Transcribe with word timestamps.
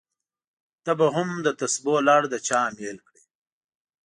ته 0.83 0.91
به 0.99 1.07
هم 1.15 1.29
دتسبو 1.45 1.93
لړ 2.07 2.21
د 2.29 2.35
چا 2.47 2.59
امېل 2.71 2.97
کړې! 3.07 3.23